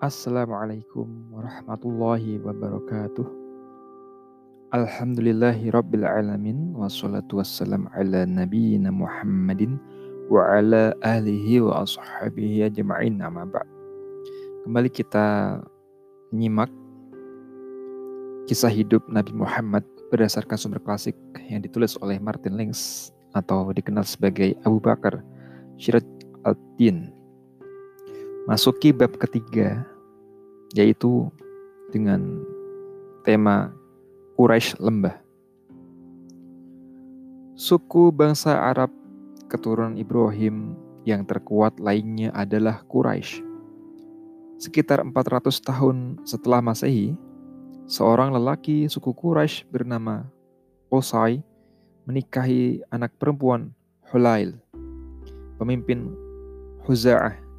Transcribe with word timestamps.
Assalamualaikum 0.00 1.28
warahmatullahi 1.28 2.40
wabarakatuh. 2.40 3.28
Alhamdulillahi 4.72 5.68
rabbil 5.68 6.08
alamin 6.08 6.72
wassalatu 6.72 7.36
wassalam 7.36 7.84
ala 7.92 8.24
nabiyyina 8.24 8.88
Muhammadin 8.88 9.76
wa 10.32 10.56
ala 10.56 10.96
alihi 11.04 11.60
wa 11.60 11.84
ashabihi 11.84 12.72
ajma'in 12.72 13.20
amma 13.20 13.44
ba'd. 13.44 13.68
Kembali 14.64 14.88
kita 14.88 15.60
nyimak 16.32 16.72
kisah 18.48 18.72
hidup 18.72 19.04
Nabi 19.12 19.36
Muhammad 19.36 19.84
berdasarkan 20.08 20.56
sumber 20.56 20.80
klasik 20.80 21.12
yang 21.52 21.60
ditulis 21.60 22.00
oleh 22.00 22.16
Martin 22.16 22.56
Lings 22.56 23.12
atau 23.36 23.68
dikenal 23.68 24.08
sebagai 24.08 24.56
Abu 24.64 24.80
Bakar 24.80 25.20
Syiraj 25.76 26.08
al-Din. 26.48 27.19
Masuki 28.50 28.90
bab 28.90 29.14
ketiga, 29.14 29.86
yaitu 30.74 31.30
dengan 31.94 32.42
tema 33.22 33.70
Quraisy 34.34 34.74
Lembah. 34.82 35.14
Suku 37.54 38.10
bangsa 38.10 38.58
Arab 38.58 38.90
keturunan 39.46 39.94
Ibrahim 39.94 40.74
yang 41.06 41.22
terkuat 41.30 41.78
lainnya 41.78 42.34
adalah 42.34 42.82
Quraisy. 42.90 43.38
Sekitar 44.58 45.06
400 45.06 45.54
tahun 45.62 46.18
setelah 46.26 46.58
Masehi, 46.58 47.14
seorang 47.86 48.34
lelaki 48.34 48.90
suku 48.90 49.14
Quraisy 49.14 49.70
bernama 49.70 50.26
Qusay 50.90 51.38
menikahi 52.02 52.82
anak 52.90 53.14
perempuan 53.14 53.70
Hulail, 54.10 54.58
pemimpin 55.54 56.10
Huza'ah. 56.82 57.49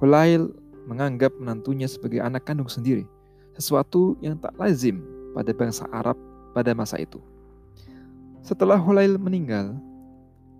Hulail 0.00 0.48
menganggap 0.88 1.36
menantunya 1.36 1.84
sebagai 1.84 2.24
anak 2.24 2.48
kandung 2.48 2.72
sendiri, 2.72 3.04
sesuatu 3.54 4.16
yang 4.24 4.40
tak 4.40 4.56
lazim 4.56 5.04
pada 5.36 5.52
bangsa 5.52 5.84
Arab 5.92 6.16
pada 6.56 6.72
masa 6.72 6.96
itu. 6.96 7.20
Setelah 8.40 8.80
Hulail 8.80 9.20
meninggal, 9.20 9.76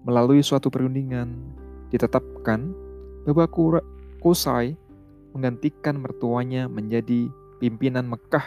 melalui 0.04 0.44
suatu 0.44 0.68
perundingan 0.68 1.32
ditetapkan 1.88 2.70
bahwa 3.24 3.48
Qusay 4.20 4.76
menggantikan 5.32 5.96
mertuanya 5.96 6.68
menjadi 6.68 7.32
pimpinan 7.60 8.08
Mekah 8.08 8.44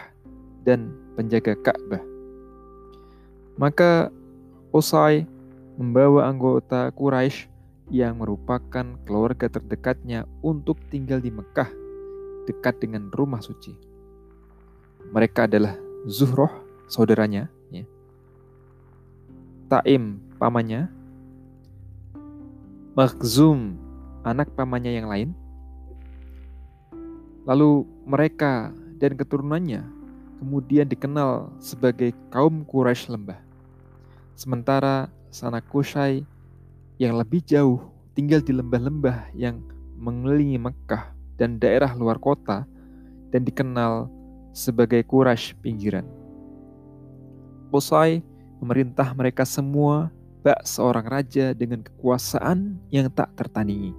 dan 0.66 0.94
penjaga 1.14 1.54
Ka'bah. 1.60 2.02
Maka 3.54 4.10
Osai 4.74 5.22
membawa 5.78 6.26
anggota 6.26 6.90
Quraisy 6.90 7.46
yang 7.92 8.16
merupakan 8.16 8.96
keluarga 9.04 9.48
terdekatnya 9.52 10.24
untuk 10.40 10.80
tinggal 10.88 11.20
di 11.20 11.28
Mekah 11.28 11.68
dekat 12.48 12.80
dengan 12.80 13.12
rumah 13.12 13.44
suci. 13.44 13.76
Mereka 15.12 15.48
adalah 15.48 15.76
Zuhroh, 16.08 16.52
saudaranya, 16.88 17.48
ya. 17.72 17.84
Taim, 19.68 20.20
pamannya, 20.36 20.88
Makhzum, 22.94 23.74
anak 24.22 24.54
pamannya 24.54 24.92
yang 24.94 25.10
lain. 25.10 25.30
Lalu 27.44 27.84
mereka 28.06 28.72
dan 28.96 29.18
keturunannya 29.18 29.82
kemudian 30.38 30.86
dikenal 30.86 31.52
sebagai 31.58 32.14
kaum 32.30 32.62
Quraisy 32.62 33.12
lembah. 33.12 33.40
Sementara 34.38 35.10
sanak 35.34 35.66
Kusai 35.68 36.22
yang 36.98 37.18
lebih 37.18 37.42
jauh 37.42 37.82
tinggal 38.14 38.38
di 38.38 38.54
lembah-lembah 38.54 39.34
yang 39.34 39.58
mengelilingi 39.98 40.58
Mekah 40.58 41.10
dan 41.34 41.58
daerah 41.58 41.90
luar 41.98 42.22
kota 42.22 42.62
dan 43.34 43.42
dikenal 43.42 44.06
sebagai 44.54 45.02
Quraisy 45.02 45.58
pinggiran. 45.58 46.06
Qusay 47.74 48.22
memerintah 48.62 49.10
mereka 49.18 49.42
semua 49.42 50.14
bak 50.46 50.62
seorang 50.62 51.08
raja 51.08 51.50
dengan 51.56 51.82
kekuasaan 51.82 52.78
yang 52.94 53.10
tak 53.10 53.34
tertandingi. 53.34 53.90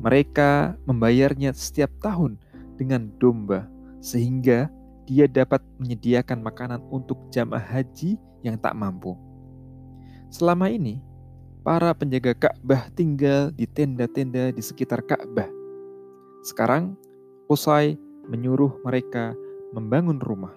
Mereka 0.00 0.78
membayarnya 0.88 1.52
setiap 1.52 1.92
tahun 2.00 2.40
dengan 2.80 3.12
domba 3.20 3.68
sehingga 4.00 4.70
dia 5.04 5.26
dapat 5.26 5.60
menyediakan 5.76 6.40
makanan 6.40 6.80
untuk 6.88 7.18
jamaah 7.28 7.60
haji 7.60 8.16
yang 8.46 8.56
tak 8.56 8.72
mampu. 8.78 9.18
Selama 10.30 10.70
ini, 10.70 11.02
para 11.68 11.92
penjaga 11.92 12.32
Ka'bah 12.32 12.88
tinggal 12.96 13.52
di 13.52 13.68
tenda-tenda 13.68 14.48
di 14.48 14.62
sekitar 14.64 15.04
Ka'bah. 15.04 15.52
Sekarang, 16.40 16.96
Usai 17.44 18.00
menyuruh 18.24 18.80
mereka 18.88 19.36
membangun 19.76 20.16
rumah. 20.16 20.56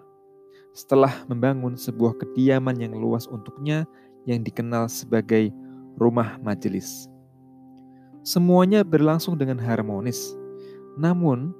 Setelah 0.71 1.11
membangun 1.27 1.75
sebuah 1.75 2.15
kediaman 2.15 2.79
yang 2.79 2.95
luas 2.95 3.27
untuknya 3.27 3.83
yang 4.23 4.39
dikenal 4.39 4.87
sebagai 4.87 5.51
rumah 5.99 6.39
majelis. 6.39 7.11
Semuanya 8.23 8.87
berlangsung 8.87 9.35
dengan 9.35 9.59
harmonis. 9.59 10.31
Namun, 10.95 11.51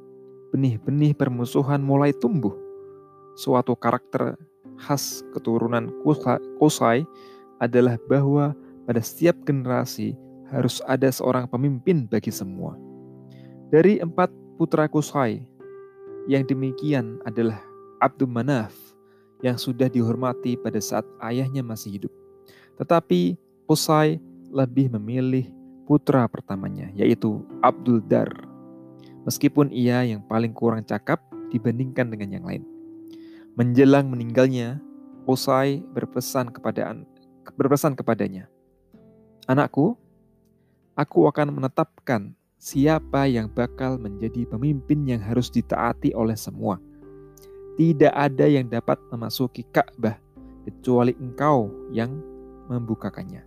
benih-benih 0.56 1.12
permusuhan 1.12 1.84
mulai 1.84 2.16
tumbuh 2.16 2.56
suatu 3.36 3.76
karakter 3.76 4.40
khas 4.80 5.28
keturunan 5.36 5.92
Kusai 6.56 7.04
adalah 7.60 8.00
bahwa 8.08 8.56
pada 8.92 9.00
setiap 9.00 9.40
generasi 9.48 10.20
harus 10.52 10.84
ada 10.84 11.08
seorang 11.08 11.48
pemimpin 11.48 12.12
bagi 12.12 12.28
semua. 12.28 12.76
Dari 13.72 14.04
empat 14.04 14.28
putra 14.60 14.92
Kusai, 14.92 15.40
yang 16.28 16.44
demikian 16.44 17.24
adalah 17.24 17.64
Abdul 18.04 18.28
Manaf 18.28 18.76
yang 19.40 19.56
sudah 19.56 19.88
dihormati 19.88 20.60
pada 20.60 20.84
saat 20.84 21.08
ayahnya 21.24 21.64
masih 21.64 21.96
hidup. 21.96 22.12
Tetapi 22.84 23.40
Kusai 23.64 24.20
lebih 24.52 24.92
memilih 24.92 25.48
putra 25.88 26.28
pertamanya, 26.28 26.92
yaitu 26.92 27.48
Abdul 27.64 28.04
Dar. 28.04 28.28
Meskipun 29.24 29.72
ia 29.72 30.04
yang 30.04 30.20
paling 30.28 30.52
kurang 30.52 30.84
cakap 30.84 31.24
dibandingkan 31.48 32.12
dengan 32.12 32.30
yang 32.36 32.44
lain. 32.44 32.64
Menjelang 33.56 34.12
meninggalnya, 34.12 34.84
Usai 35.24 35.80
berpesan 35.96 36.52
kepada 36.52 36.92
berpesan 37.56 37.96
kepadanya, 37.96 38.52
"Anakku, 39.52 40.00
aku 40.96 41.28
akan 41.28 41.52
menetapkan 41.52 42.32
siapa 42.56 43.28
yang 43.28 43.52
bakal 43.52 44.00
menjadi 44.00 44.48
pemimpin 44.48 45.04
yang 45.04 45.20
harus 45.20 45.52
ditaati 45.52 46.16
oleh 46.16 46.40
semua. 46.40 46.80
Tidak 47.76 48.16
ada 48.16 48.48
yang 48.48 48.72
dapat 48.72 48.96
memasuki 49.12 49.68
Ka'bah 49.68 50.16
kecuali 50.64 51.12
engkau 51.20 51.68
yang 51.92 52.16
membukakannya. 52.72 53.44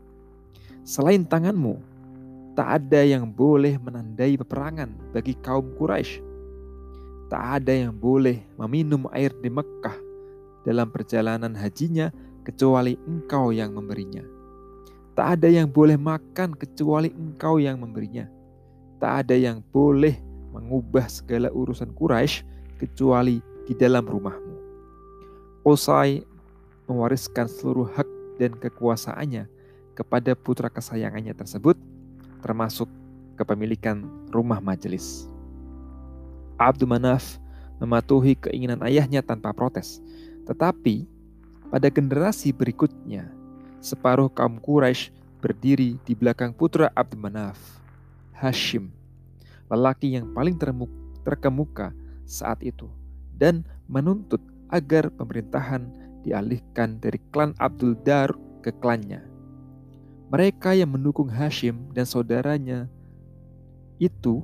Selain 0.84 1.24
tanganmu, 1.24 1.80
tak 2.52 2.84
ada 2.84 3.00
yang 3.00 3.32
boleh 3.32 3.80
menandai 3.80 4.36
peperangan 4.36 4.92
bagi 5.16 5.32
kaum 5.40 5.72
Quraisy 5.80 6.34
tak 7.34 7.66
ada 7.66 7.72
yang 7.74 7.94
boleh 7.96 8.46
meminum 8.60 9.08
air 9.10 9.34
di 9.42 9.50
Mekah 9.50 9.98
dalam 10.62 10.92
perjalanan 10.92 11.56
hajinya 11.56 12.14
kecuali 12.46 12.94
engkau 13.08 13.50
yang 13.50 13.74
memberinya. 13.74 14.22
Tak 15.14 15.38
ada 15.40 15.46
yang 15.46 15.70
boleh 15.70 15.94
makan 15.94 16.58
kecuali 16.58 17.14
engkau 17.14 17.62
yang 17.62 17.78
memberinya. 17.78 18.26
Tak 18.98 19.26
ada 19.26 19.34
yang 19.38 19.62
boleh 19.70 20.18
mengubah 20.50 21.06
segala 21.06 21.54
urusan 21.54 21.94
Quraisy 21.94 22.42
kecuali 22.78 23.38
di 23.66 23.74
dalam 23.78 24.06
rumahmu. 24.06 24.54
Osai 25.62 26.26
mewariskan 26.90 27.46
seluruh 27.46 27.88
hak 27.94 28.06
dan 28.36 28.58
kekuasaannya 28.58 29.46
kepada 29.94 30.34
putra 30.34 30.66
kesayangannya 30.66 31.32
tersebut, 31.32 31.78
termasuk 32.42 32.90
kepemilikan 33.38 34.02
rumah 34.34 34.58
majelis. 34.58 35.30
Abdul 36.58 36.90
Manaf 36.90 37.38
mematuhi 37.78 38.38
keinginan 38.38 38.82
ayahnya 38.82 39.22
tanpa 39.22 39.50
protes. 39.54 39.98
Tetapi 40.46 41.06
pada 41.70 41.88
generasi 41.90 42.54
berikutnya, 42.54 43.26
separuh 43.84 44.32
kaum 44.32 44.56
Quraisy 44.56 45.12
berdiri 45.44 46.00
di 46.08 46.16
belakang 46.16 46.56
putra 46.56 46.88
Abdul 46.96 47.20
Manaf, 47.20 47.60
Hashim, 48.32 48.88
lelaki 49.68 50.16
yang 50.16 50.32
paling 50.32 50.56
terkemuka 51.20 51.92
saat 52.24 52.64
itu, 52.64 52.88
dan 53.36 53.60
menuntut 53.84 54.40
agar 54.72 55.12
pemerintahan 55.12 55.84
dialihkan 56.24 56.96
dari 56.96 57.20
klan 57.28 57.52
Abdul 57.60 57.92
Dar 58.00 58.32
ke 58.64 58.72
klannya. 58.80 59.20
Mereka 60.32 60.72
yang 60.72 60.96
mendukung 60.96 61.28
Hashim 61.28 61.92
dan 61.92 62.08
saudaranya 62.08 62.88
itu 64.00 64.40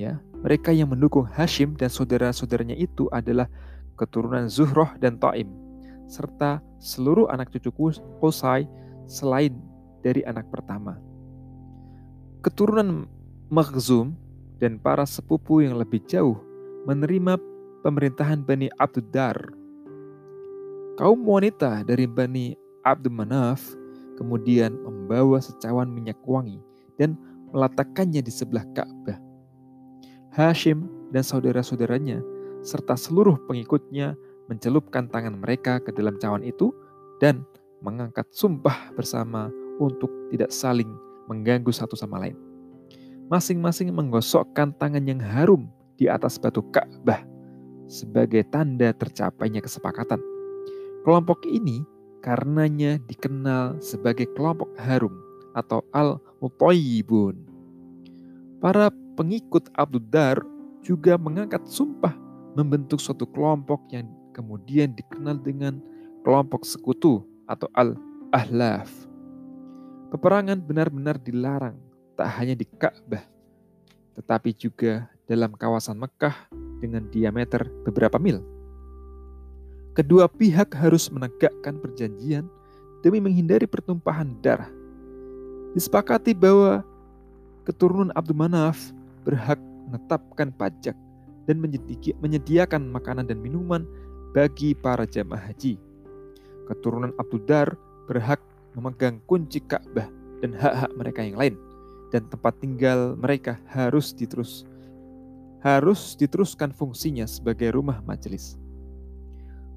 ya 0.00 0.18
mereka 0.42 0.74
yang 0.74 0.90
mendukung 0.90 1.28
Hashim 1.28 1.76
dan 1.76 1.92
saudara-saudaranya 1.92 2.74
itu 2.74 3.06
adalah 3.12 3.46
keturunan 3.94 4.48
Zuhroh 4.50 4.90
dan 4.98 5.20
Taim, 5.20 5.46
serta 6.12 6.60
seluruh 6.76 7.32
anak 7.32 7.48
cucu 7.48 7.72
Qusay 8.20 8.68
selain 9.08 9.56
dari 10.04 10.20
anak 10.28 10.44
pertama. 10.52 11.00
Keturunan 12.44 13.08
Makhzum 13.48 14.12
dan 14.60 14.76
para 14.76 15.08
sepupu 15.08 15.64
yang 15.64 15.80
lebih 15.80 16.04
jauh 16.04 16.36
menerima 16.84 17.40
pemerintahan 17.80 18.44
Bani 18.44 18.68
Abduddar. 18.76 19.36
Kaum 21.00 21.24
wanita 21.24 21.80
dari 21.88 22.04
Bani 22.04 22.52
Abdul 22.84 23.16
Manaf 23.16 23.64
kemudian 24.20 24.76
membawa 24.84 25.40
secawan 25.40 25.88
minyak 25.88 26.20
wangi 26.28 26.60
dan 27.00 27.16
meletakkannya 27.52 28.20
di 28.20 28.32
sebelah 28.32 28.64
Ka'bah. 28.76 29.16
Hashim 30.32 30.88
dan 31.12 31.24
saudara-saudaranya 31.24 32.24
serta 32.64 32.96
seluruh 32.96 33.36
pengikutnya 33.44 34.16
mencelupkan 34.50 35.06
tangan 35.10 35.38
mereka 35.38 35.78
ke 35.78 35.94
dalam 35.94 36.18
cawan 36.18 36.42
itu 36.42 36.74
dan 37.22 37.46
mengangkat 37.82 38.26
sumpah 38.30 38.94
bersama 38.94 39.50
untuk 39.78 40.10
tidak 40.30 40.50
saling 40.54 40.90
mengganggu 41.26 41.70
satu 41.70 41.98
sama 41.98 42.22
lain. 42.22 42.38
Masing-masing 43.30 43.90
menggosokkan 43.94 44.74
tangan 44.76 45.06
yang 45.06 45.22
harum 45.22 45.70
di 45.96 46.10
atas 46.10 46.36
batu 46.36 46.60
Ka'bah 46.74 47.22
sebagai 47.86 48.44
tanda 48.50 48.92
tercapainya 48.92 49.60
kesepakatan. 49.60 50.20
Kelompok 51.02 51.42
ini 51.48 51.82
karenanya 52.22 53.02
dikenal 53.10 53.82
sebagai 53.82 54.30
kelompok 54.38 54.70
harum 54.78 55.12
atau 55.52 55.82
al-mutayyibun. 55.92 57.36
Para 58.62 58.94
pengikut 59.18 59.68
Abdul 59.74 60.06
juga 60.82 61.18
mengangkat 61.18 61.66
sumpah 61.66 62.14
membentuk 62.54 63.02
suatu 63.02 63.26
kelompok 63.26 63.82
yang 63.90 64.06
kemudian 64.32 64.96
dikenal 64.96 65.38
dengan 65.38 65.78
kelompok 66.24 66.64
sekutu 66.64 67.22
atau 67.44 67.68
al-ahlaf. 67.76 68.88
Peperangan 70.12 70.60
benar-benar 70.60 71.16
dilarang 71.20 71.76
tak 72.16 72.28
hanya 72.40 72.52
di 72.56 72.68
Ka'bah, 72.68 73.24
tetapi 74.16 74.52
juga 74.52 75.08
dalam 75.24 75.56
kawasan 75.56 75.96
Mekah 75.96 76.52
dengan 76.82 77.08
diameter 77.08 77.64
beberapa 77.86 78.20
mil. 78.20 78.44
Kedua 79.92 80.28
pihak 80.28 80.72
harus 80.76 81.12
menegakkan 81.12 81.76
perjanjian 81.76 82.48
demi 83.04 83.20
menghindari 83.20 83.68
pertumpahan 83.68 84.32
darah. 84.40 84.68
Disepakati 85.76 86.32
bahwa 86.36 86.84
keturunan 87.64 88.12
Abdul 88.16 88.36
Manaf 88.36 88.92
berhak 89.24 89.60
menetapkan 89.88 90.52
pajak 90.52 90.96
dan 91.44 91.56
menyediakan 92.20 92.88
makanan 92.88 93.26
dan 93.28 93.40
minuman 93.40 93.84
bagi 94.32 94.72
para 94.72 95.04
jamaah 95.04 95.52
haji. 95.52 95.76
Keturunan 96.68 97.12
Abdul 97.20 97.44
Dar 97.44 97.68
berhak 98.08 98.40
memegang 98.72 99.20
kunci 99.28 99.60
Ka'bah 99.60 100.08
dan 100.40 100.56
hak-hak 100.56 100.92
mereka 100.96 101.20
yang 101.20 101.36
lain 101.38 101.54
dan 102.10 102.24
tempat 102.28 102.56
tinggal 102.60 103.16
mereka 103.16 103.56
harus 103.72 104.12
diterus 104.12 104.68
harus 105.62 106.18
diteruskan 106.18 106.74
fungsinya 106.74 107.22
sebagai 107.22 107.70
rumah 107.78 108.02
majelis. 108.02 108.58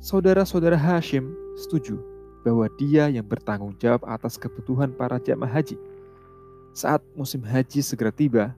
Saudara-saudara 0.01 0.75
Hashim 0.75 1.29
setuju 1.61 2.01
bahwa 2.41 2.65
dia 2.77 3.09
yang 3.09 3.25
bertanggung 3.25 3.77
jawab 3.77 4.01
atas 4.09 4.37
kebutuhan 4.37 4.93
para 4.93 5.21
jamaah 5.21 5.61
haji. 5.61 5.77
Saat 6.73 7.05
musim 7.13 7.45
haji 7.45 7.85
segera 7.85 8.09
tiba, 8.09 8.53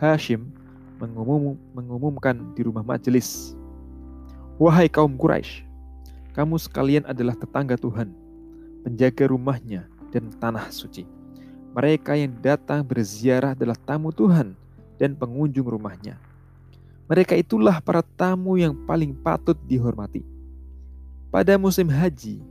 Hashim 0.00 0.48
mengumum, 0.96 1.60
mengumumkan 1.76 2.40
di 2.56 2.64
rumah 2.64 2.82
majelis, 2.82 3.52
Wahai 4.60 4.84
kaum 4.84 5.16
Quraisy, 5.16 5.64
kamu 6.36 6.60
sekalian 6.60 7.04
adalah 7.08 7.32
tetangga 7.32 7.72
Tuhan, 7.80 8.12
penjaga 8.84 9.24
rumahnya 9.32 9.88
dan 10.12 10.28
tanah 10.36 10.68
suci. 10.68 11.08
Mereka 11.72 12.20
yang 12.20 12.36
datang 12.36 12.84
berziarah 12.84 13.56
adalah 13.56 13.80
tamu 13.80 14.12
Tuhan 14.12 14.52
dan 15.00 15.16
pengunjung 15.16 15.64
rumahnya. 15.64 16.20
Mereka 17.08 17.32
itulah 17.40 17.80
para 17.80 18.04
tamu 18.04 18.60
yang 18.60 18.76
paling 18.84 19.16
patut 19.16 19.56
dihormati. 19.64 20.20
Pada 21.32 21.56
musim 21.56 21.88
haji, 21.88 22.44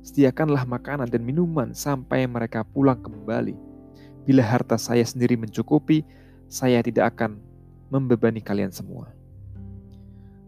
sediakanlah 0.00 0.64
makanan 0.64 1.12
dan 1.12 1.20
minuman 1.20 1.76
sampai 1.76 2.24
mereka 2.24 2.64
pulang 2.64 2.96
kembali. 3.04 3.52
Bila 4.24 4.40
harta 4.40 4.80
saya 4.80 5.04
sendiri 5.04 5.36
mencukupi, 5.36 6.08
saya 6.48 6.80
tidak 6.80 7.12
akan 7.16 7.36
membebani 7.92 8.40
kalian 8.40 8.72
semua. 8.72 9.12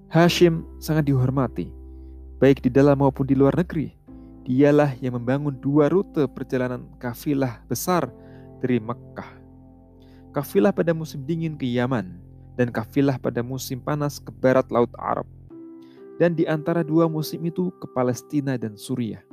Hashim 0.06 0.62
sangat 0.78 1.10
dihormati, 1.10 1.66
baik 2.38 2.62
di 2.62 2.70
dalam 2.70 3.02
maupun 3.02 3.26
di 3.26 3.34
luar 3.34 3.58
negeri. 3.58 3.90
Dialah 4.46 4.94
yang 5.02 5.18
membangun 5.18 5.58
dua 5.58 5.90
rute 5.90 6.30
perjalanan 6.30 6.86
kafilah 7.02 7.58
besar 7.66 8.06
dari 8.62 8.78
Mekkah. 8.78 9.26
Kafilah 10.30 10.70
pada 10.70 10.94
musim 10.94 11.26
dingin 11.26 11.58
ke 11.58 11.66
Yaman 11.66 12.22
dan 12.54 12.70
kafilah 12.70 13.18
pada 13.18 13.42
musim 13.42 13.82
panas 13.82 14.22
ke 14.22 14.30
barat 14.30 14.70
Laut 14.70 14.94
Arab. 14.94 15.26
Dan 16.22 16.38
di 16.38 16.46
antara 16.46 16.86
dua 16.86 17.10
musim 17.10 17.42
itu 17.42 17.74
ke 17.82 17.90
Palestina 17.90 18.54
dan 18.54 18.78
Suriah, 18.78 19.26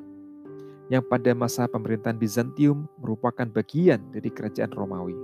yang 0.90 1.06
pada 1.06 1.38
masa 1.38 1.70
pemerintahan 1.70 2.18
Bizantium 2.18 2.90
merupakan 2.98 3.46
bagian 3.46 4.02
dari 4.10 4.34
kerajaan 4.34 4.74
Romawi. 4.74 5.16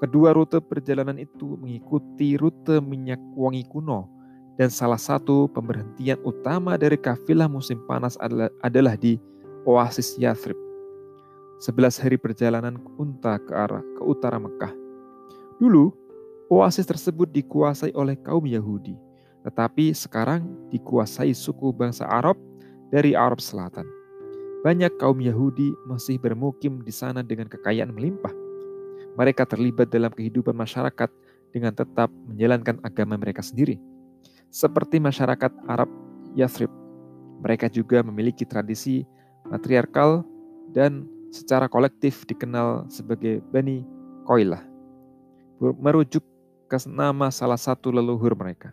Kedua 0.00 0.32
rute 0.32 0.56
perjalanan 0.64 1.20
itu 1.20 1.60
mengikuti 1.60 2.40
rute 2.40 2.80
minyak 2.80 3.20
wangi 3.36 3.68
kuno 3.68 4.17
dan 4.58 4.68
salah 4.68 4.98
satu 4.98 5.46
pemberhentian 5.54 6.18
utama 6.26 6.74
dari 6.74 6.98
kafilah 6.98 7.46
musim 7.46 7.78
panas 7.86 8.18
adalah, 8.18 8.50
adalah 8.60 8.98
di 8.98 9.16
Oasis 9.62 10.18
Yathrib. 10.18 10.58
Sebelas 11.62 11.98
hari 11.98 12.18
perjalanan 12.18 12.78
unta 12.98 13.38
ke 13.38 13.54
arah 13.54 13.82
ke 13.94 14.02
utara 14.02 14.38
Mekah. 14.38 14.70
Dulu, 15.58 15.90
oasis 16.50 16.86
tersebut 16.86 17.30
dikuasai 17.34 17.90
oleh 17.98 18.14
kaum 18.22 18.46
Yahudi, 18.46 18.94
tetapi 19.42 19.90
sekarang 19.90 20.46
dikuasai 20.70 21.34
suku 21.34 21.74
bangsa 21.74 22.06
Arab 22.06 22.38
dari 22.94 23.18
Arab 23.18 23.42
Selatan. 23.42 23.86
Banyak 24.62 24.98
kaum 25.02 25.18
Yahudi 25.18 25.74
masih 25.86 26.18
bermukim 26.18 26.82
di 26.82 26.94
sana 26.94 27.22
dengan 27.22 27.46
kekayaan 27.50 27.94
melimpah 27.94 28.34
mereka 29.18 29.42
terlibat 29.42 29.90
dalam 29.90 30.14
kehidupan 30.14 30.54
masyarakat 30.54 31.10
dengan 31.50 31.74
tetap 31.74 32.06
menjalankan 32.30 32.78
agama 32.86 33.18
mereka 33.18 33.42
sendiri. 33.42 33.74
Seperti 34.48 34.96
masyarakat 34.96 35.52
Arab 35.68 35.92
Yathrib, 36.32 36.72
mereka 37.44 37.68
juga 37.68 38.00
memiliki 38.00 38.48
tradisi 38.48 39.04
matriarkal 39.48 40.24
dan 40.72 41.04
secara 41.28 41.68
kolektif 41.68 42.24
dikenal 42.24 42.88
sebagai 42.88 43.44
Bani 43.52 43.84
Koilah, 44.24 44.64
merujuk 45.60 46.24
ke 46.68 46.76
nama 46.88 47.28
salah 47.28 47.60
satu 47.60 47.92
leluhur 47.92 48.32
mereka. 48.36 48.72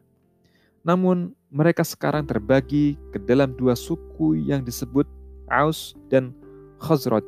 Namun, 0.83 1.35
mereka 1.51 1.83
sekarang 1.83 2.23
terbagi 2.23 2.95
ke 3.11 3.19
dalam 3.19 3.55
dua 3.55 3.75
suku 3.75 4.38
yang 4.47 4.63
disebut 4.63 5.07
Aus 5.51 5.95
dan 6.07 6.31
Khazraj, 6.79 7.25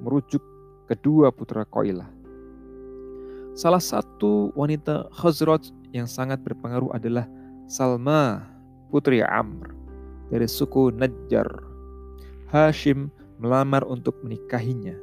merujuk 0.00 0.40
kedua 0.88 1.28
putra 1.28 1.68
Koilah. 1.68 2.08
Salah 3.56 3.80
satu 3.80 4.52
wanita 4.52 5.08
Khazraj 5.12 5.72
yang 5.92 6.04
sangat 6.04 6.44
berpengaruh 6.44 6.92
adalah 6.92 7.24
Salma, 7.66 8.46
putri 8.94 9.18
Amr, 9.26 9.74
dari 10.30 10.46
suku 10.46 10.94
Najjar. 10.94 11.50
Hashim 12.46 13.10
melamar 13.42 13.82
untuk 13.82 14.22
menikahinya. 14.22 14.94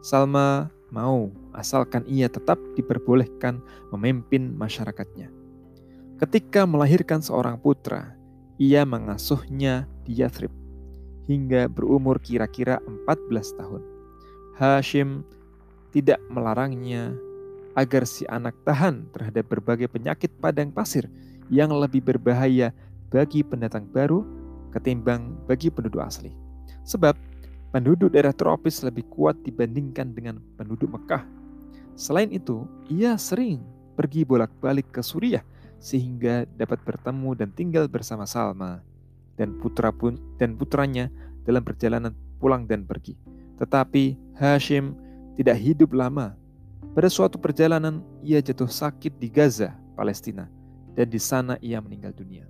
Salma 0.00 0.72
mau 0.88 1.28
asalkan 1.52 2.08
ia 2.08 2.32
tetap 2.32 2.56
diperbolehkan 2.72 3.60
memimpin 3.92 4.56
masyarakatnya. 4.56 5.28
Ketika 6.16 6.64
melahirkan 6.64 7.20
seorang 7.20 7.60
putra, 7.60 8.16
ia 8.56 8.88
mengasuhnya 8.88 9.84
di 10.08 10.24
Yathrib 10.24 10.56
hingga 11.28 11.68
berumur 11.68 12.16
kira-kira 12.16 12.80
14 13.04 13.60
tahun. 13.60 13.82
Hashim 14.56 15.20
tidak 15.92 16.16
melarangnya 16.32 17.12
agar 17.76 18.08
si 18.08 18.24
anak 18.24 18.56
tahan 18.64 19.04
terhadap 19.12 19.52
berbagai 19.52 19.92
penyakit 19.92 20.32
padang 20.40 20.72
pasir 20.72 21.04
yang 21.50 21.74
lebih 21.74 22.00
berbahaya 22.00 22.70
bagi 23.10 23.42
pendatang 23.42 23.90
baru 23.90 24.22
ketimbang 24.70 25.34
bagi 25.50 25.68
penduduk 25.68 26.00
asli. 26.00 26.30
Sebab 26.86 27.18
penduduk 27.74 28.14
daerah 28.14 28.30
tropis 28.30 28.86
lebih 28.86 29.04
kuat 29.10 29.34
dibandingkan 29.42 30.14
dengan 30.14 30.38
penduduk 30.54 30.94
Mekah. 30.94 31.26
Selain 31.98 32.30
itu, 32.30 32.64
ia 32.86 33.18
sering 33.18 33.60
pergi 33.98 34.22
bolak-balik 34.24 34.88
ke 34.94 35.02
Suriah 35.02 35.42
sehingga 35.82 36.46
dapat 36.56 36.80
bertemu 36.86 37.34
dan 37.34 37.50
tinggal 37.52 37.90
bersama 37.90 38.24
Salma 38.24 38.80
dan 39.34 39.58
putra 39.58 39.90
pun 39.90 40.16
dan 40.38 40.54
putranya 40.54 41.10
dalam 41.44 41.66
perjalanan 41.66 42.14
pulang 42.38 42.64
dan 42.64 42.86
pergi. 42.86 43.18
Tetapi 43.58 44.38
Hashim 44.38 44.96
tidak 45.36 45.60
hidup 45.60 45.92
lama 45.92 46.40
pada 46.90 47.06
suatu 47.06 47.38
perjalanan, 47.38 48.02
ia 48.18 48.42
jatuh 48.42 48.66
sakit 48.66 49.14
di 49.22 49.30
Gaza, 49.30 49.70
Palestina, 49.94 50.50
dan 50.94 51.06
di 51.10 51.20
sana 51.20 51.58
ia 51.62 51.78
meninggal 51.78 52.14
dunia. 52.14 52.46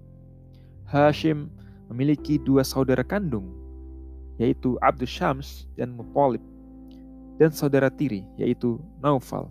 Hashim 0.88 1.50
memiliki 1.90 2.38
dua 2.42 2.66
saudara 2.66 3.02
kandung, 3.02 3.50
yaitu 4.38 4.78
Abdul 4.82 5.10
Syams 5.10 5.66
dan 5.74 5.94
Muttalib, 5.94 6.42
dan 7.38 7.50
saudara 7.54 7.90
tiri, 7.90 8.26
yaitu 8.38 8.78
Naufal. 9.02 9.50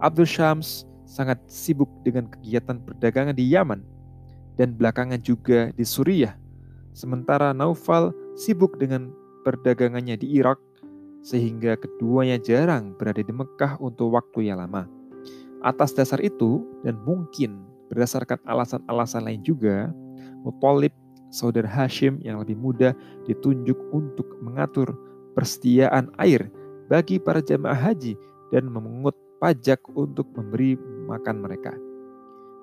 Abdul 0.00 0.26
Syams 0.26 0.88
sangat 1.04 1.38
sibuk 1.50 1.90
dengan 2.06 2.30
kegiatan 2.30 2.80
perdagangan 2.80 3.34
di 3.34 3.50
Yaman 3.50 3.82
dan 4.56 4.76
belakangan 4.76 5.20
juga 5.20 5.74
di 5.74 5.84
Suriah. 5.84 6.36
Sementara 6.94 7.50
Naufal 7.54 8.14
sibuk 8.34 8.78
dengan 8.78 9.10
perdagangannya 9.46 10.18
di 10.20 10.38
Irak 10.38 10.58
sehingga 11.20 11.76
keduanya 11.76 12.40
jarang 12.40 12.96
berada 12.96 13.20
di 13.20 13.32
Mekah 13.32 13.76
untuk 13.80 14.16
waktu 14.16 14.52
yang 14.52 14.60
lama. 14.60 14.88
Atas 15.60 15.92
dasar 15.92 16.20
itu 16.24 16.64
dan 16.80 16.96
mungkin 17.04 17.69
berdasarkan 17.90 18.38
alasan-alasan 18.46 19.26
lain 19.26 19.42
juga, 19.42 19.90
Muthalib 20.46 20.94
saudara 21.34 21.66
Hashim 21.66 22.22
yang 22.22 22.38
lebih 22.38 22.56
muda 22.58 22.94
ditunjuk 23.26 23.76
untuk 23.90 24.26
mengatur 24.40 24.94
persediaan 25.34 26.10
air 26.18 26.50
bagi 26.90 27.22
para 27.22 27.38
jamaah 27.42 27.76
haji 27.76 28.14
dan 28.50 28.66
memungut 28.66 29.14
pajak 29.38 29.78
untuk 29.94 30.26
memberi 30.34 30.74
makan 31.06 31.42
mereka. 31.42 31.74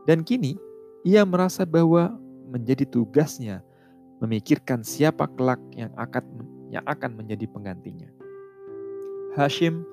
Dan 0.08 0.24
kini 0.24 0.56
ia 1.04 1.24
merasa 1.24 1.64
bahwa 1.68 2.16
menjadi 2.48 2.88
tugasnya 2.88 3.64
memikirkan 4.24 4.84
siapa 4.84 5.28
kelak 5.36 5.60
yang 5.76 5.92
akan 6.00 6.24
yang 6.72 6.84
akan 6.84 7.16
menjadi 7.16 7.48
penggantinya. 7.48 8.12
Hashim 9.36 9.84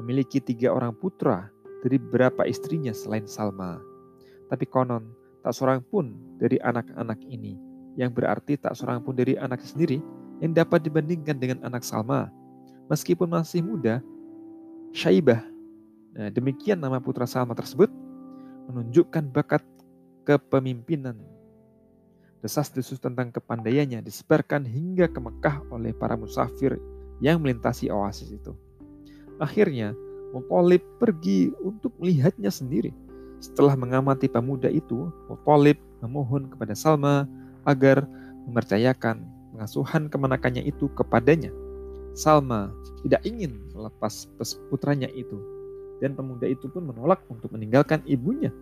memiliki 0.00 0.40
tiga 0.40 0.72
orang 0.72 0.96
putra 0.96 1.52
dari 1.84 1.98
beberapa 1.98 2.46
istrinya 2.48 2.94
selain 2.94 3.28
Salma. 3.28 3.91
Tapi 4.52 4.68
konon 4.68 5.08
tak 5.40 5.56
seorang 5.56 5.80
pun 5.80 6.12
dari 6.36 6.60
anak-anak 6.60 7.24
ini, 7.24 7.56
yang 7.96 8.12
berarti 8.12 8.60
tak 8.60 8.76
seorang 8.76 9.00
pun 9.00 9.16
dari 9.16 9.40
anak 9.40 9.64
sendiri 9.64 10.04
yang 10.44 10.52
dapat 10.52 10.84
dibandingkan 10.84 11.40
dengan 11.40 11.64
anak 11.64 11.80
Salma. 11.80 12.28
Meskipun 12.92 13.32
masih 13.32 13.64
muda, 13.64 14.04
Syaibah 14.92 15.40
Nah, 16.12 16.28
demikian 16.28 16.76
nama 16.76 17.00
putra 17.00 17.24
Salma 17.24 17.56
tersebut 17.56 17.88
menunjukkan 18.68 19.32
bakat 19.32 19.64
kepemimpinan. 20.28 21.16
Desas-desus 22.44 23.00
tentang 23.00 23.32
kepandaiannya 23.32 24.04
disebarkan 24.04 24.66
hingga 24.66 25.08
ke 25.08 25.18
Mekah 25.22 25.64
oleh 25.72 25.96
para 25.96 26.18
musafir 26.18 26.76
yang 27.22 27.40
melintasi 27.40 27.88
oasis 27.88 28.34
itu. 28.34 28.52
Akhirnya, 29.40 29.96
Muthalib 30.36 30.84
pergi 31.00 31.52
untuk 31.64 31.96
melihatnya 31.96 32.52
sendiri. 32.52 32.92
Setelah 33.42 33.74
mengamati 33.74 34.30
pemuda 34.30 34.70
itu, 34.70 35.10
Muthalib 35.26 35.74
memohon 35.98 36.46
kepada 36.46 36.78
Salma 36.78 37.26
agar 37.66 38.06
mempercayakan 38.46 39.18
pengasuhan 39.50 40.06
kemenakannya 40.06 40.62
itu 40.62 40.86
kepadanya. 40.94 41.50
Salma 42.14 42.70
tidak 43.02 43.26
ingin 43.26 43.58
melepas 43.74 44.30
putranya 44.70 45.10
itu 45.10 45.42
dan 45.98 46.14
pemuda 46.14 46.46
itu 46.46 46.70
pun 46.70 46.86
menolak 46.86 47.18
untuk 47.26 47.50
meninggalkan 47.50 47.98
ibunya. 48.06 48.54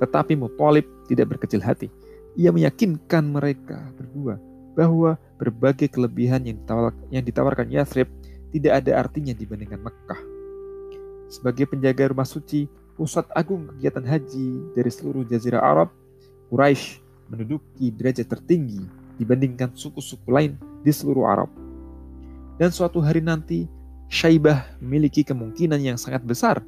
Tetapi 0.00 0.36
Muthalib 0.36 0.84
tidak 1.08 1.36
berkecil 1.36 1.64
hati. 1.64 1.88
Ia 2.36 2.52
meyakinkan 2.52 3.24
mereka 3.32 3.92
berdua 3.96 4.36
bahwa 4.76 5.16
berbagai 5.40 5.88
kelebihan 5.90 6.44
yang, 6.44 6.60
ditawar, 6.62 6.92
yang 7.10 7.24
ditawarkan 7.24 7.68
Yathrib 7.72 8.06
tidak 8.52 8.84
ada 8.84 9.04
artinya 9.04 9.32
dibandingkan 9.32 9.80
Mekah. 9.80 10.20
Sebagai 11.28 11.68
penjaga 11.68 12.08
rumah 12.08 12.24
suci, 12.24 12.70
pusat 12.98 13.30
agung 13.30 13.70
kegiatan 13.70 14.02
haji 14.02 14.74
dari 14.74 14.90
seluruh 14.90 15.22
jazirah 15.22 15.62
Arab, 15.62 15.94
Quraisy 16.50 16.98
menduduki 17.30 17.94
derajat 17.94 18.26
tertinggi 18.26 18.82
dibandingkan 19.22 19.70
suku-suku 19.70 20.26
lain 20.26 20.58
di 20.82 20.90
seluruh 20.90 21.30
Arab. 21.30 21.50
Dan 22.58 22.74
suatu 22.74 22.98
hari 22.98 23.22
nanti, 23.22 23.70
Syaibah 24.10 24.66
memiliki 24.82 25.22
kemungkinan 25.22 25.78
yang 25.78 25.94
sangat 25.94 26.26
besar 26.26 26.58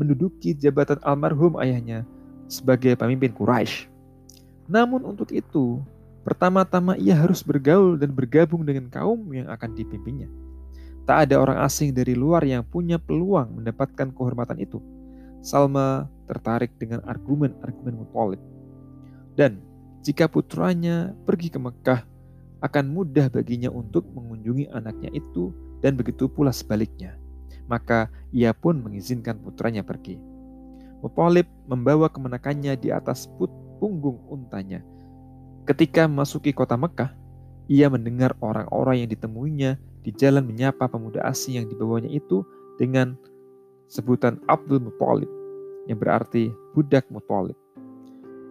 menduduki 0.00 0.56
jabatan 0.56 0.96
almarhum 1.04 1.60
ayahnya 1.60 2.08
sebagai 2.48 2.96
pemimpin 2.96 3.34
Quraisy. 3.36 3.92
Namun 4.64 5.04
untuk 5.04 5.28
itu, 5.36 5.84
pertama-tama 6.24 6.96
ia 6.96 7.12
harus 7.12 7.44
bergaul 7.44 8.00
dan 8.00 8.08
bergabung 8.08 8.64
dengan 8.64 8.88
kaum 8.88 9.20
yang 9.36 9.52
akan 9.52 9.76
dipimpinnya. 9.76 10.32
Tak 11.04 11.28
ada 11.28 11.36
orang 11.36 11.60
asing 11.60 11.92
dari 11.92 12.16
luar 12.16 12.40
yang 12.48 12.64
punya 12.64 12.96
peluang 12.96 13.60
mendapatkan 13.60 14.08
kehormatan 14.16 14.56
itu. 14.56 14.80
Salma 15.44 16.08
tertarik 16.24 16.72
dengan 16.80 17.04
argumen-argumen 17.04 18.00
Muthalib. 18.00 18.40
Dan 19.36 19.60
jika 20.00 20.24
putranya 20.24 21.12
pergi 21.28 21.52
ke 21.52 21.60
Mekah, 21.60 22.00
akan 22.64 22.84
mudah 22.88 23.28
baginya 23.28 23.68
untuk 23.68 24.08
mengunjungi 24.08 24.72
anaknya 24.72 25.12
itu 25.12 25.52
dan 25.84 26.00
begitu 26.00 26.32
pula 26.32 26.48
sebaliknya 26.48 27.20
maka 27.66 28.12
ia 28.32 28.52
pun 28.52 28.80
mengizinkan 28.80 29.40
putranya 29.40 29.80
pergi. 29.84 30.20
Muthalib 31.00 31.48
membawa 31.68 32.08
kemenakannya 32.08 32.76
di 32.80 32.88
atas 32.88 33.28
put 33.36 33.52
punggung 33.80 34.20
untanya. 34.28 34.80
Ketika 35.68 36.08
memasuki 36.08 36.52
kota 36.52 36.76
Mekah, 36.76 37.12
ia 37.68 37.88
mendengar 37.88 38.36
orang-orang 38.44 39.04
yang 39.04 39.10
ditemuinya 39.12 39.70
di 40.04 40.10
jalan 40.12 40.44
menyapa 40.44 40.88
pemuda 40.88 41.24
asing 41.24 41.60
yang 41.60 41.66
dibawanya 41.68 42.12
itu 42.12 42.44
dengan 42.76 43.16
sebutan 43.88 44.40
Abdul 44.50 44.80
Muthalib, 44.84 45.30
yang 45.88 46.00
berarti 46.00 46.52
budak 46.72 47.06
Muthalib. 47.12 47.56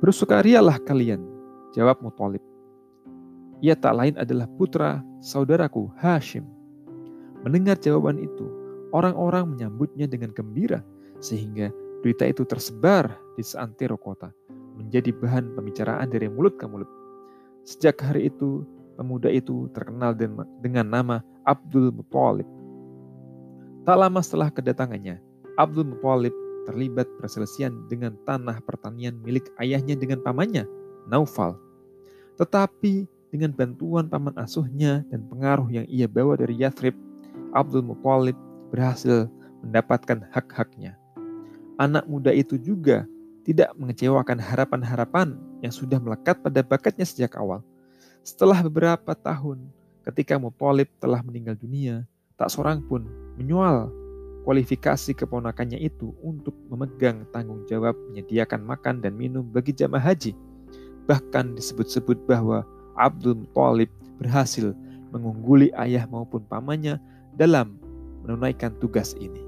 Bersukarialah 0.03 0.81
kalian, 0.83 1.23
jawab 1.73 2.01
Muthalib. 2.03 2.41
Ia 3.63 3.79
tak 3.79 3.95
lain 3.95 4.15
adalah 4.19 4.49
putra 4.59 4.99
saudaraku 5.23 5.87
Hashim. 5.95 6.43
Mendengar 7.47 7.79
jawaban 7.79 8.19
itu, 8.19 8.63
Orang-orang 8.93 9.57
menyambutnya 9.57 10.05
dengan 10.05 10.29
gembira, 10.37 10.85
sehingga 11.17 11.73
berita 12.05 12.29
itu 12.29 12.45
tersebar 12.45 13.09
di 13.33 13.41
seantero 13.41 13.97
kota, 13.97 14.29
menjadi 14.77 15.09
bahan 15.17 15.57
pembicaraan 15.57 16.13
dari 16.13 16.29
mulut 16.29 16.61
ke 16.61 16.69
mulut. 16.69 16.85
Sejak 17.65 17.97
hari 18.05 18.29
itu, 18.29 18.61
pemuda 18.93 19.33
itu 19.33 19.65
terkenal 19.73 20.13
dengan 20.61 20.85
nama 20.85 21.25
Abdul 21.49 21.89
Muthalib. 21.89 22.45
Tak 23.83 23.99
lama 23.99 24.23
setelah 24.23 24.47
kedatangannya, 24.47 25.19
Abdul 25.59 25.91
Muthalib 25.91 26.31
terlibat 26.63 27.03
perselisihan 27.19 27.83
dengan 27.91 28.15
tanah 28.23 28.63
pertanian 28.63 29.19
milik 29.19 29.51
ayahnya 29.59 29.99
dengan 29.99 30.23
pamannya, 30.23 30.63
Naufal. 31.11 31.59
Tetapi 32.39 33.03
dengan 33.27 33.51
bantuan 33.51 34.07
paman 34.07 34.39
asuhnya 34.39 35.03
dan 35.11 35.27
pengaruh 35.27 35.67
yang 35.67 35.83
ia 35.91 36.07
bawa 36.07 36.39
dari 36.39 36.55
Yathrib, 36.55 36.95
Abdul 37.51 37.83
Muthalib 37.83 38.39
berhasil 38.71 39.27
mendapatkan 39.67 40.31
hak-haknya. 40.31 40.95
Anak 41.75 42.07
muda 42.07 42.31
itu 42.31 42.55
juga 42.55 43.03
tidak 43.43 43.75
mengecewakan 43.75 44.39
harapan-harapan 44.39 45.35
yang 45.59 45.75
sudah 45.75 45.99
melekat 45.99 46.39
pada 46.39 46.63
bakatnya 46.63 47.03
sejak 47.03 47.35
awal. 47.35 47.59
Setelah 48.23 48.63
beberapa 48.63 49.11
tahun, 49.11 49.67
ketika 50.07 50.39
Muthalib 50.39 50.87
telah 51.03 51.19
meninggal 51.19 51.59
dunia, 51.59 52.07
tak 52.43 52.51
seorang 52.51 52.83
pun 52.83 53.07
menyoal 53.39 53.87
kualifikasi 54.43 55.15
keponakannya 55.15 55.79
itu 55.79 56.11
untuk 56.19 56.51
memegang 56.67 57.23
tanggung 57.31 57.63
jawab 57.71 57.95
menyediakan 58.11 58.67
makan 58.67 58.99
dan 58.99 59.15
minum 59.15 59.47
bagi 59.47 59.71
jamaah 59.71 60.11
haji. 60.11 60.35
Bahkan 61.07 61.55
disebut-sebut 61.55 62.27
bahwa 62.27 62.67
Abdul 62.99 63.47
Muthalib 63.47 63.87
berhasil 64.19 64.75
mengungguli 65.15 65.71
ayah 65.79 66.03
maupun 66.11 66.43
pamannya 66.51 66.99
dalam 67.39 67.79
menunaikan 68.27 68.75
tugas 68.83 69.15
ini. 69.15 69.42